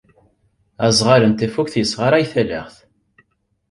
Aẓɣal 0.85 1.23
n 1.27 1.33
tafukt 1.33 1.73
yessɣaray 1.79 2.25
talaɣt. 2.31 2.75